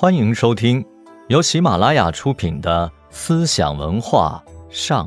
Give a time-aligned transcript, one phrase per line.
[0.00, 0.82] 欢迎收听
[1.28, 5.06] 由喜马拉雅出品的《思想文化上》，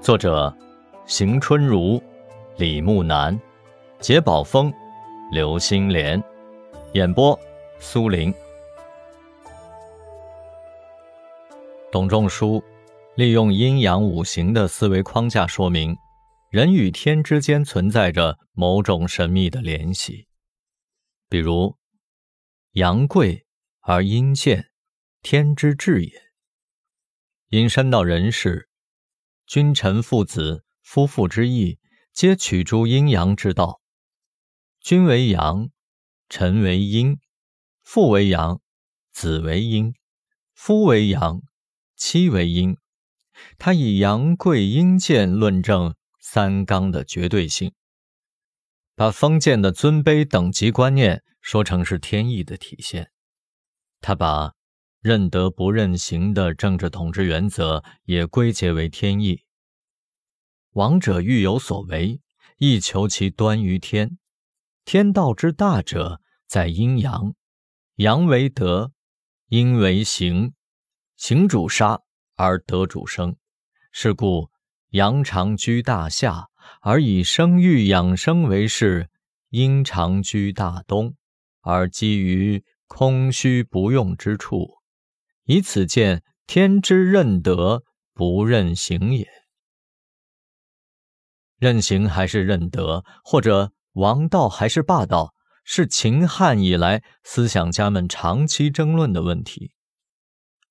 [0.00, 0.56] 作者
[1.04, 2.02] 邢春如、
[2.56, 3.38] 李木南、
[4.00, 4.72] 杰宝峰、
[5.30, 6.24] 刘星莲，
[6.94, 7.38] 演播
[7.80, 8.32] 苏林。
[11.92, 12.64] 董仲舒
[13.14, 15.94] 利用阴阳五行的思维框架，说明
[16.48, 20.26] 人与天之间存在着某种神秘的联系，
[21.28, 21.76] 比如
[22.72, 23.44] 阳贵。
[23.90, 24.70] 而阴见，
[25.22, 26.12] 天之至也。
[27.48, 28.68] 引申到人世，
[29.46, 31.78] 君臣父子、夫妇之义，
[32.12, 33.80] 皆取诸阴阳之道。
[34.78, 35.70] 君为阳，
[36.28, 37.14] 臣为阴；
[37.82, 38.60] 父为阳，
[39.10, 39.94] 子为阴；
[40.52, 41.40] 夫为阳，
[41.96, 42.76] 妻为阴。
[43.56, 47.72] 他以阳贵阴贱论证三纲的绝对性，
[48.94, 53.10] 把封建的尊卑等级观念说成是天意的体现。
[54.00, 54.54] 他把
[55.00, 59.42] 认德不认行的政治统治原则也归结为天意。
[60.72, 62.20] 王者欲有所为，
[62.58, 64.18] 亦求其端于天。
[64.84, 67.34] 天道之大者，在阴阳。
[67.96, 68.92] 阳为德，
[69.48, 70.54] 阴为行。
[71.16, 72.00] 行主杀，
[72.36, 73.36] 而德主生。
[73.90, 74.50] 是故
[74.90, 76.48] 阳常居大夏，
[76.80, 79.08] 而以生育养生为事；
[79.50, 81.14] 阴常居大东，
[81.60, 82.64] 而基于。
[82.88, 84.78] 空虚不用之处，
[85.44, 89.28] 以此见天之任德不任行也。
[91.58, 99.72] 任行还是任德，或者王道还是霸道，是秦汉以来思想家们长期争论的问题。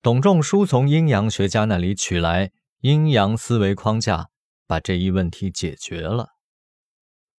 [0.00, 2.50] 董仲舒从阴阳学家那里取来
[2.80, 4.30] 阴阳思维框架，
[4.66, 6.30] 把这一问题解决了。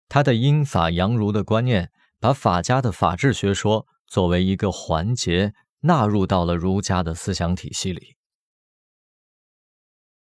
[0.08, 3.86] 他的阴法阳儒的观念，把法家的法治学说。
[4.06, 8.16] 作为一个环节，纳入到了儒家的思想体系里。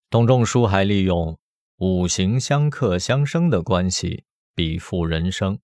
[0.10, 1.40] 董仲舒还利用
[1.78, 5.60] 五行相克相生的关系，比附人生，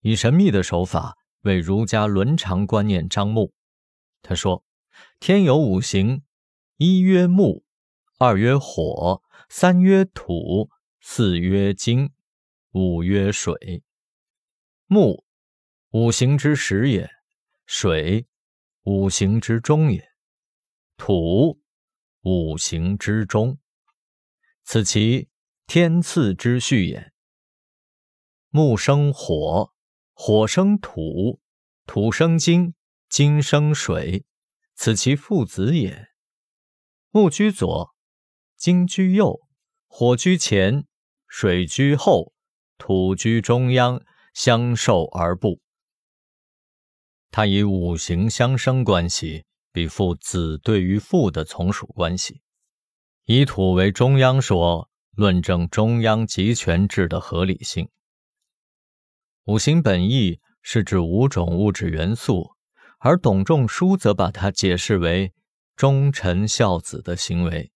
[0.00, 3.52] 以神秘的手法为儒家伦常观念张目。
[4.22, 4.64] 他说
[5.20, 6.22] ：“天有五行，
[6.76, 7.64] 一曰木，
[8.18, 10.70] 二曰火，三曰土，
[11.00, 12.10] 四曰金，
[12.72, 13.82] 五曰水。
[14.86, 15.24] 木，
[15.90, 17.10] 五行之始也。”
[17.70, 18.26] 水，
[18.84, 20.00] 五行之中也；
[20.96, 21.60] 土，
[22.22, 23.58] 五行之中，
[24.64, 25.28] 此其
[25.66, 27.12] 天赐之序也。
[28.48, 29.74] 木生火，
[30.14, 31.42] 火生土，
[31.84, 32.72] 土生金，
[33.10, 34.24] 金生水，
[34.74, 36.08] 此其父子也。
[37.10, 37.94] 木居左，
[38.56, 39.42] 金居右，
[39.86, 40.86] 火居前，
[41.26, 42.32] 水居后，
[42.78, 44.02] 土居中央，
[44.32, 45.60] 相受而不。
[47.30, 52.40] 他以五行相生关系比附子对于父的从属关系，
[53.26, 57.88] 以土为中央说，论证中央集权制的合理性。
[59.44, 62.52] 五行本意是指五种物质元素，
[62.98, 65.32] 而董仲舒则把它解释为
[65.76, 67.70] 忠臣孝子的行为，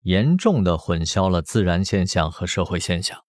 [0.00, 3.24] 严重的混淆了自然现象和社会现象。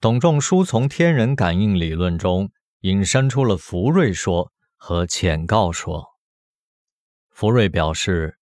[0.00, 2.52] 董仲舒从天人感应理论中。
[2.80, 6.06] 引申出了福瑞说和浅告说。
[7.28, 8.38] 福瑞表示，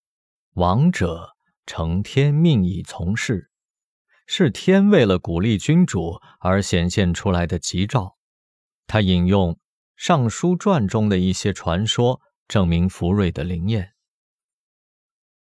[0.54, 3.50] 王者承天命以从事，
[4.26, 8.16] 是天为了鼓励君主而显现出来的吉兆。
[8.86, 9.54] 他引用
[9.96, 13.94] 《尚书传》中的一些传说，证明福瑞的灵验。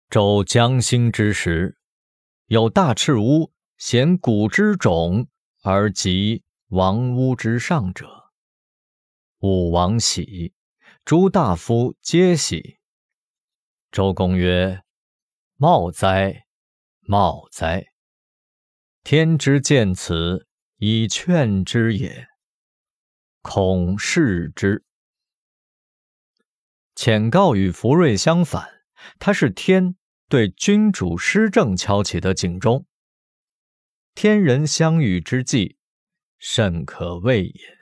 [0.08, 1.76] 周将兴之时，
[2.46, 5.28] 有大赤乌衔谷之种
[5.62, 8.25] 而及王屋之上者。
[9.40, 10.54] 武王喜，
[11.04, 12.78] 诸大夫皆喜。
[13.90, 14.82] 周公曰
[15.56, 16.46] ：“茂哉，
[17.02, 17.92] 茂哉！
[19.04, 20.48] 天之见此，
[20.78, 22.28] 以劝之也。
[23.42, 24.84] 恐视之。”
[26.96, 28.66] 浅告与福瑞相反，
[29.18, 29.96] 他是天
[30.30, 32.86] 对君主施政敲起的警钟。
[34.14, 35.76] 天人相遇之际，
[36.38, 37.75] 甚可畏也。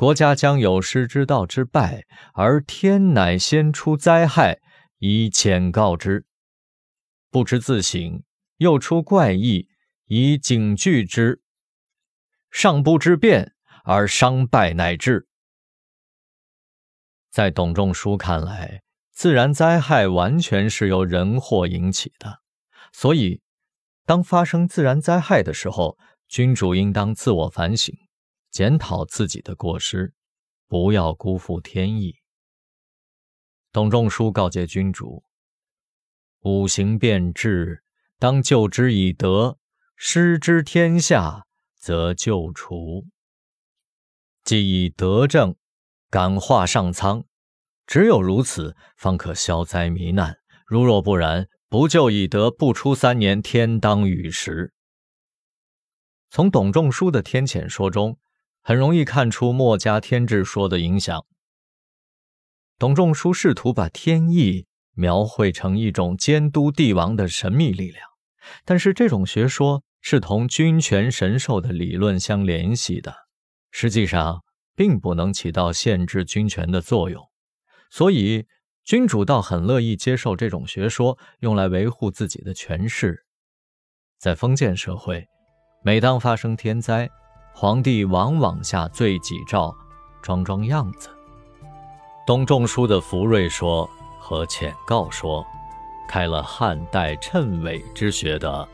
[0.00, 4.58] 国家将有失之道之败，而天乃先出灾害
[4.96, 6.24] 以浅告之，
[7.30, 8.22] 不知自省，
[8.56, 9.68] 又出怪异
[10.06, 11.42] 以警惧之，
[12.50, 13.52] 尚不知变
[13.84, 15.28] 而伤败乃至。
[17.30, 18.80] 在董仲舒看来，
[19.12, 22.38] 自然灾害完全是由人祸引起的，
[22.94, 23.42] 所以
[24.06, 27.94] 当发生自然灾害的时候，君主应当自我反省。
[28.50, 30.12] 检讨自己的过失，
[30.66, 32.16] 不要辜负天意。
[33.72, 35.24] 董仲舒告诫君主
[36.42, 37.84] ：“五行变质，
[38.18, 39.58] 当救之以德；
[39.96, 43.06] 失之天下，则救除。
[44.42, 45.54] 既以德政，
[46.08, 47.24] 感化上苍。
[47.86, 50.38] 只有如此，方可消灾弥难。
[50.66, 54.72] 如若不然，不救以德，不出三年，天当雨时。”
[56.30, 58.18] 从董仲舒的天谴说中，
[58.62, 61.24] 很容易看出墨家天志说的影响。
[62.78, 68.06] 董仲舒试图把天意描绘成一种监督帝王的神秘力量，
[68.64, 73.14] 但是这种学说是同君权神授的理论相联系的，
[73.70, 74.42] 实际上
[74.74, 77.22] 并不能起到限制君权的作用。
[77.90, 78.46] 所以，
[78.84, 83.26] 君主倒很乐意接受这种学说，用来维护自己的权势。
[84.18, 85.26] 在封建社会。
[85.82, 87.08] 每当发生天灾，
[87.52, 89.74] 皇帝往往下罪己诏，
[90.22, 91.08] 装装样子。
[92.26, 93.88] 董仲舒的福瑞说
[94.18, 95.44] 和浅告说，
[96.08, 98.66] 开了汉代谶纬之学的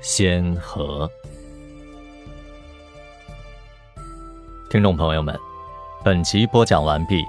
[0.00, 1.08] 先河。
[4.68, 5.38] 听众朋友们，
[6.04, 7.24] 本集播讲完毕，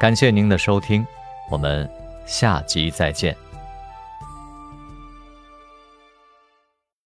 [0.00, 1.06] 感谢您的收听，
[1.50, 1.88] 我们
[2.26, 3.36] 下集再见。